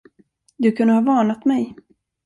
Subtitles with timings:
[0.57, 1.75] Du kunde ha varnat mig.